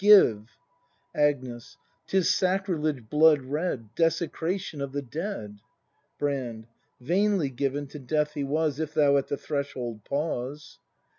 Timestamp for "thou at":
8.95-9.27